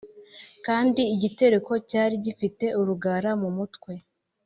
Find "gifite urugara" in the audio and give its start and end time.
2.25-3.29